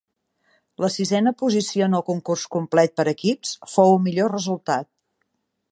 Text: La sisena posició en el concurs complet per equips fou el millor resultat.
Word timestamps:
La 0.83 0.87
sisena 0.93 1.33
posició 1.41 1.89
en 1.89 1.97
el 1.99 2.05
concurs 2.09 2.47
complet 2.57 2.97
per 3.01 3.07
equips 3.13 3.53
fou 3.75 3.95
el 3.99 4.05
millor 4.09 4.37
resultat. 4.39 4.91